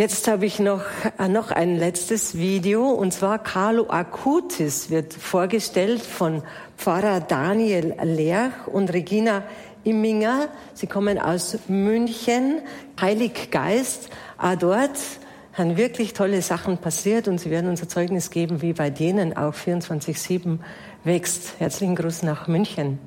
[0.00, 0.80] Jetzt habe ich noch,
[1.18, 6.42] äh, noch ein letztes Video und zwar Carlo Acutis wird vorgestellt von
[6.78, 9.42] Pfarrer Daniel Lerch und Regina
[9.84, 10.48] Imminger.
[10.72, 12.62] Sie kommen aus München,
[12.98, 14.08] Heiliggeist.
[14.38, 14.98] Auch dort
[15.52, 19.52] haben wirklich tolle Sachen passiert und Sie werden unser Zeugnis geben, wie bei denen auch
[19.52, 20.60] 24-7
[21.04, 21.56] wächst.
[21.58, 22.98] Herzlichen Gruß nach München.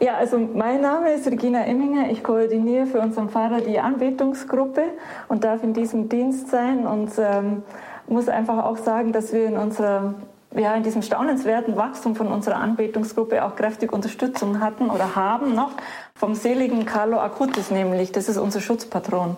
[0.00, 2.08] Ja, also mein Name ist Regina Emminger.
[2.10, 4.84] Ich koordiniere für unseren Pfarrer die Anbetungsgruppe
[5.26, 7.64] und darf in diesem Dienst sein und ähm,
[8.06, 10.14] muss einfach auch sagen, dass wir in unserer
[10.54, 15.72] ja, in diesem staunenswerten Wachstum von unserer Anbetungsgruppe auch kräftig Unterstützung hatten oder haben noch
[16.14, 18.12] vom seligen Carlo Acutis nämlich.
[18.12, 19.36] Das ist unser Schutzpatron.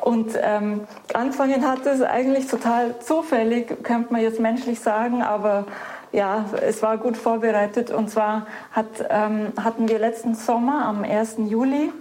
[0.00, 5.66] Und ähm, angefangen hat es eigentlich total zufällig, könnte man jetzt menschlich sagen, aber
[6.12, 7.90] ja, es war gut vorbereitet.
[7.90, 11.36] Und zwar hat, ähm, hatten wir letzten Sommer am 1.
[11.48, 11.92] Juli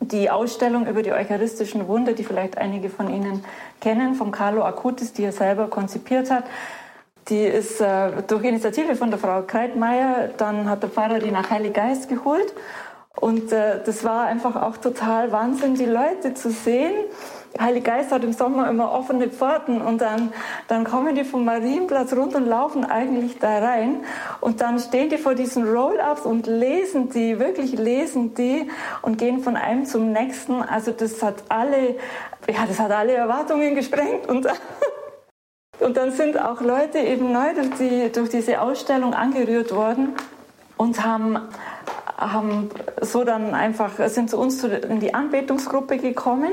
[0.00, 3.44] die Ausstellung über die eucharistischen Wunder, die vielleicht einige von Ihnen
[3.80, 6.44] kennen, von Carlo Acutis, die er selber konzipiert hat.
[7.28, 11.50] Die ist äh, durch Initiative von der Frau Kreitmeier, dann hat der Pfarrer die nach
[11.50, 12.52] Heilig Geist geholt.
[13.14, 16.92] Und äh, das war einfach auch total Wahnsinn, die Leute zu sehen,
[17.60, 20.32] Heilige Geist hat im Sommer immer offene Pforten und dann,
[20.68, 24.04] dann kommen die vom Marienplatz runter und laufen eigentlich da rein
[24.40, 28.70] und dann stehen die vor diesen Roll-Ups und lesen die, wirklich lesen die
[29.02, 30.62] und gehen von einem zum nächsten.
[30.62, 31.96] Also das hat alle,
[32.48, 34.46] ja, das hat alle Erwartungen gesprengt und
[35.80, 40.14] Und dann sind auch Leute eben neu durch, die, durch diese Ausstellung angerührt worden
[40.76, 41.40] und haben,
[42.16, 46.52] haben so dann einfach, sind zu uns in die Anbetungsgruppe gekommen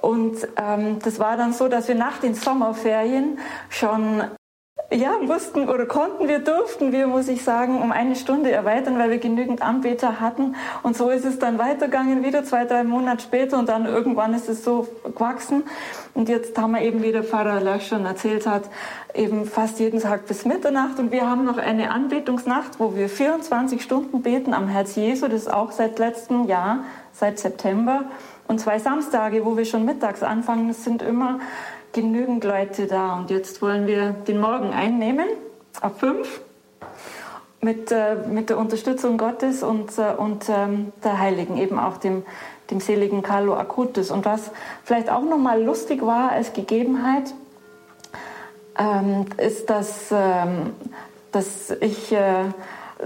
[0.00, 4.22] und ähm, das war dann so, dass wir nach den Sommerferien schon
[4.92, 9.10] ja, mussten oder konnten wir, durften wir, muss ich sagen, um eine Stunde erweitern, weil
[9.10, 10.54] wir genügend Anbeter hatten.
[10.82, 14.48] Und so ist es dann weitergegangen, wieder zwei, drei Monate später und dann irgendwann ist
[14.48, 15.64] es so gewachsen.
[16.12, 18.64] Und jetzt haben wir eben, wie der Pfarrer Lösch schon erzählt hat,
[19.14, 20.98] eben fast jeden Tag bis Mitternacht.
[20.98, 25.26] Und wir haben noch eine Anbetungsnacht, wo wir 24 Stunden beten am Herz Jesu.
[25.26, 28.04] Das ist auch seit letztem Jahr, seit September.
[28.46, 31.40] Und zwei Samstage, wo wir schon mittags anfangen, es sind immer
[31.94, 33.16] genügend Leute da.
[33.16, 35.26] Und jetzt wollen wir den Morgen einnehmen,
[35.80, 36.40] ab fünf,
[37.62, 42.24] mit, äh, mit der Unterstützung Gottes und, äh, und ähm, der Heiligen, eben auch dem,
[42.70, 44.10] dem seligen Carlo Acutis.
[44.10, 44.50] Und was
[44.84, 47.32] vielleicht auch nochmal lustig war als Gegebenheit,
[48.78, 50.74] ähm, ist, dass, ähm,
[51.32, 52.44] dass ich äh,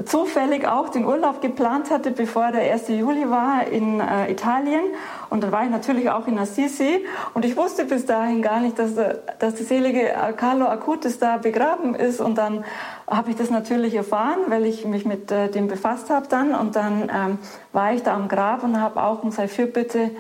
[0.05, 2.89] zufällig auch den Urlaub geplant hatte, bevor der 1.
[2.89, 4.83] Juli war in äh, Italien.
[5.31, 7.05] Und dann war ich natürlich auch in Assisi.
[7.35, 11.95] Und ich wusste bis dahin gar nicht, dass, dass der selige Carlo Acutis da begraben
[11.95, 12.21] ist.
[12.21, 12.65] Und dann
[13.07, 16.55] habe ich das natürlich erfahren, weil ich mich mit äh, dem befasst habe dann.
[16.55, 17.39] Und dann ähm,
[17.73, 20.11] war ich da am Grab und habe auch um seine Fürbitte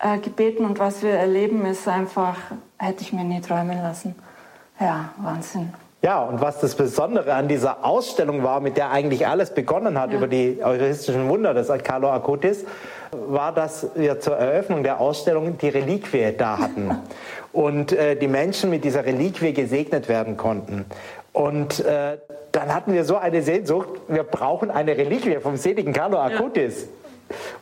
[0.00, 0.64] äh, gebeten.
[0.64, 2.36] Und was wir erleben, ist einfach,
[2.78, 4.16] hätte ich mir nie träumen lassen.
[4.80, 5.72] Ja, Wahnsinn.
[6.02, 10.10] Ja, und was das Besondere an dieser Ausstellung war, mit der eigentlich alles begonnen hat
[10.10, 10.16] ja.
[10.16, 12.64] über die eucharistischen Wunder des Carlo Acutis,
[13.12, 16.90] war, dass wir zur Eröffnung der Ausstellung die Reliquie da hatten
[17.52, 20.86] und äh, die Menschen mit dieser Reliquie gesegnet werden konnten.
[21.32, 22.18] Und äh,
[22.50, 26.82] dann hatten wir so eine Sehnsucht, wir brauchen eine Reliquie vom seligen Carlo Acutis.
[26.82, 26.88] Ja.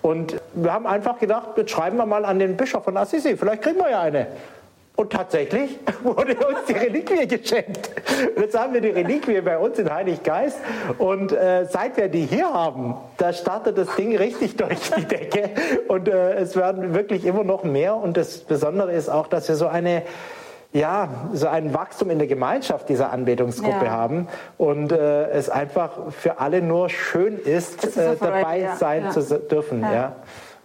[0.00, 3.62] Und wir haben einfach gedacht, jetzt schreiben wir mal an den Bischof von Assisi, vielleicht
[3.62, 4.28] kriegen wir ja eine.
[5.00, 7.90] Und tatsächlich wurde uns die Reliquie geschenkt.
[8.36, 10.58] Jetzt haben wir die Reliquie bei uns in Heiliggeist.
[10.98, 15.48] Und äh, seit wir die hier haben, da startet das Ding richtig durch die Decke.
[15.88, 17.96] Und äh, es werden wirklich immer noch mehr.
[17.96, 20.02] Und das Besondere ist auch, dass wir so eine
[20.72, 23.90] ja, so ein Wachstum in der Gemeinschaft dieser Anbetungsgruppe ja.
[23.90, 28.76] haben und äh, es einfach für alle nur schön ist, ist äh, dabei ja.
[28.76, 29.10] sein ja.
[29.10, 29.80] zu dürfen.
[29.80, 30.14] Ja.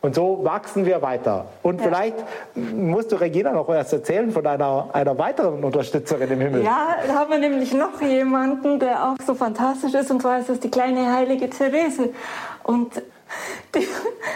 [0.05, 1.47] Und so wachsen wir weiter.
[1.63, 1.87] Und ja.
[1.87, 2.15] vielleicht
[2.53, 6.63] musst du Regina noch erst erzählen von einer, einer weiteren Unterstützerin im Himmel.
[6.63, 10.11] Ja, da haben wir nämlich noch jemanden, der auch so fantastisch ist.
[10.11, 12.09] Und zwar ist das die kleine heilige Therese.
[12.61, 13.01] Und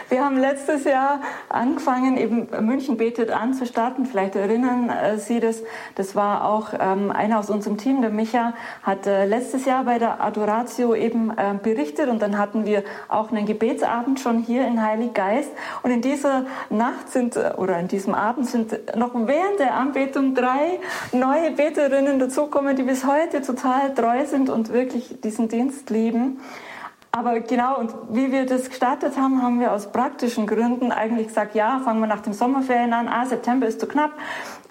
[0.10, 4.06] wir haben letztes Jahr angefangen, eben München betet an zu starten.
[4.06, 5.62] Vielleicht erinnern äh, Sie das.
[5.96, 8.54] Das war auch ähm, einer aus unserem Team, der Micha,
[8.84, 13.32] hat äh, letztes Jahr bei der Adoratio eben äh, berichtet und dann hatten wir auch
[13.32, 15.52] einen Gebetsabend schon hier in Heilig Geist.
[15.84, 20.36] Und in dieser Nacht sind, äh, oder in diesem Abend sind noch während der Anbetung
[20.36, 20.80] drei
[21.12, 26.40] neue Beterinnen dazukommen, die bis heute total treu sind und wirklich diesen Dienst lieben.
[27.20, 31.54] Aber genau, und wie wir das gestartet haben, haben wir aus praktischen Gründen eigentlich gesagt,
[31.54, 33.10] ja, fangen wir nach den Sommerferien an.
[33.10, 34.12] Ah, September ist zu knapp.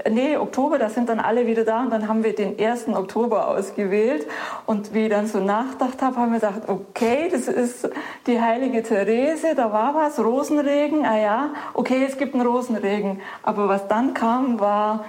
[0.09, 1.83] Nee, Oktober, da sind dann alle wieder da.
[1.83, 2.89] Und dann haben wir den 1.
[2.89, 4.27] Oktober ausgewählt.
[4.65, 7.91] Und wie ich dann so nachgedacht habe, haben wir gesagt, okay, das ist
[8.27, 13.21] die heilige Therese, da war was, Rosenregen, ah ja, okay, es gibt einen Rosenregen.
[13.43, 15.05] Aber was dann kam, war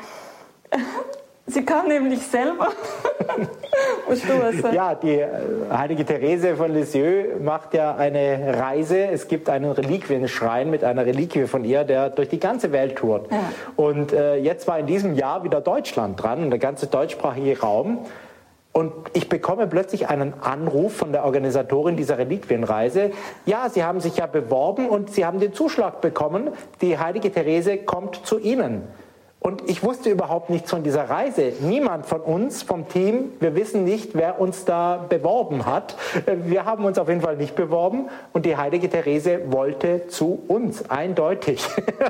[1.50, 2.70] Sie kam nämlich selber.
[4.74, 5.28] ja, die äh,
[5.72, 9.08] heilige Therese von Lisieux macht ja eine Reise.
[9.08, 13.32] Es gibt einen Reliquienschrein mit einer Reliquie von ihr, der durch die ganze Welt tourt.
[13.32, 13.40] Ja.
[13.76, 18.06] Und äh, jetzt war in diesem Jahr wieder Deutschland dran, der ganze deutschsprachige Raum.
[18.72, 23.12] Und ich bekomme plötzlich einen Anruf von der Organisatorin dieser Reliquienreise.
[23.46, 26.50] Ja, Sie haben sich ja beworben und Sie haben den Zuschlag bekommen.
[26.82, 28.84] Die heilige Therese kommt zu Ihnen.
[29.42, 31.54] Und ich wusste überhaupt nichts von dieser Reise.
[31.62, 35.96] Niemand von uns, vom Team, wir wissen nicht, wer uns da beworben hat.
[36.44, 40.90] Wir haben uns auf jeden Fall nicht beworben und die heilige Therese wollte zu uns,
[40.90, 41.66] eindeutig.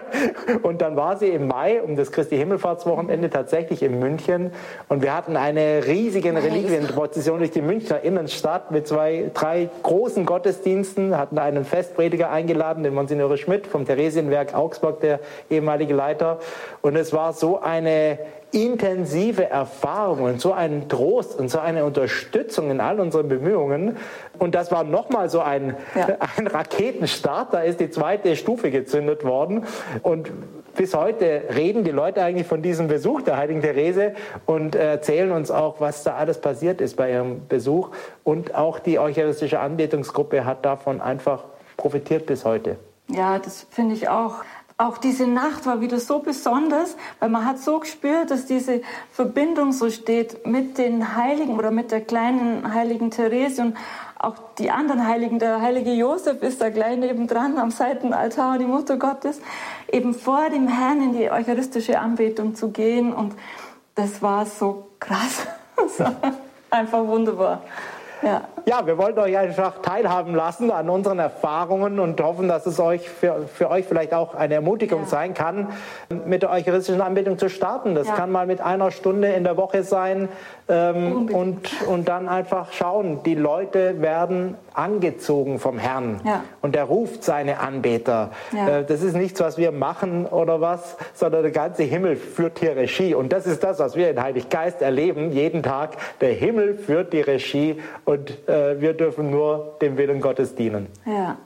[0.63, 4.51] Und dann war sie im Mai um das Christi Himmelfahrtswochenende tatsächlich in München
[4.87, 11.17] und wir hatten eine riesige Reliquienprozession durch die Münchner Innenstadt mit zwei, drei großen Gottesdiensten,
[11.17, 16.39] hatten einen Festprediger eingeladen, den Monsignore Schmidt vom Theresienwerk Augsburg, der ehemalige Leiter.
[16.81, 18.17] Und es war war so eine
[18.51, 23.97] intensive Erfahrung und so ein Trost und so eine Unterstützung in all unseren Bemühungen.
[24.37, 26.07] Und das war nochmal so ein, ja.
[26.37, 27.53] ein Raketenstart.
[27.53, 29.65] Da ist die zweite Stufe gezündet worden.
[30.01, 30.31] Und
[30.77, 34.13] bis heute reden die Leute eigentlich von diesem Besuch der Heiligen Therese
[34.45, 37.89] und erzählen uns auch, was da alles passiert ist bei ihrem Besuch.
[38.23, 41.43] Und auch die eucharistische Anbetungsgruppe hat davon einfach
[41.75, 42.77] profitiert bis heute.
[43.09, 44.35] Ja, das finde ich auch
[44.79, 48.81] auch diese Nacht war wieder so besonders, weil man hat so gespürt, dass diese
[49.11, 53.77] Verbindung so steht mit den Heiligen oder mit der kleinen heiligen Therese und
[54.17, 55.37] auch die anderen Heiligen.
[55.37, 59.41] Der heilige Josef ist da gleich nebendran am Seitenaltar, die Mutter Gottes,
[59.91, 63.33] eben vor dem Herrn in die eucharistische Anbetung zu gehen und
[63.95, 65.45] das war so krass.
[66.69, 67.63] einfach wunderbar.
[68.21, 68.41] Ja.
[68.65, 73.09] ja, wir wollten euch einfach teilhaben lassen an unseren Erfahrungen und hoffen, dass es euch
[73.09, 75.07] für, für euch vielleicht auch eine Ermutigung ja.
[75.07, 75.69] sein kann,
[76.25, 77.95] mit der eucharistischen Anbetung zu starten.
[77.95, 78.15] Das ja.
[78.15, 80.27] kann mal mit einer Stunde in der Woche sein
[80.67, 83.23] ähm, und, und dann einfach schauen.
[83.23, 86.43] Die Leute werden angezogen vom Herrn ja.
[86.61, 88.31] und er ruft seine Anbeter.
[88.53, 92.75] Äh, das ist nichts, was wir machen oder was, sondern der ganze Himmel führt hier
[92.75, 93.13] Regie.
[93.13, 95.97] Und das ist das, was wir in Heilig Geist erleben, jeden Tag.
[96.21, 100.87] Der Himmel führt die Regie und äh, wir dürfen nur dem Willen Gottes dienen.
[101.05, 101.37] Ja.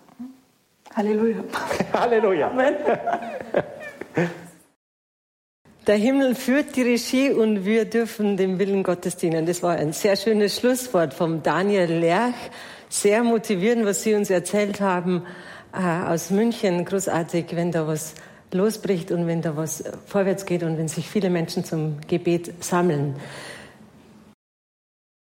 [0.96, 1.44] Halleluja.
[1.94, 2.52] Halleluja.
[2.52, 2.76] Amen.
[5.86, 9.46] Der Himmel führt die Regie und wir dürfen dem Willen Gottes dienen.
[9.46, 12.34] Das war ein sehr schönes Schlusswort vom Daniel Lerch.
[12.88, 15.24] Sehr motivierend, was Sie uns erzählt haben
[15.74, 16.86] äh, aus München.
[16.86, 18.16] Großartig, wenn da was
[18.54, 23.16] losbricht und wenn da was vorwärts geht und wenn sich viele Menschen zum Gebet sammeln.